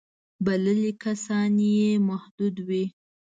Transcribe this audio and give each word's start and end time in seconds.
بللي 0.45 0.89
کسان 1.03 1.51
یې 1.73 1.89
محدود 2.09 2.55
وي. 2.67 2.85